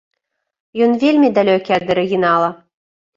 [0.85, 2.49] Ён вельмі далёкі ад арыгінала.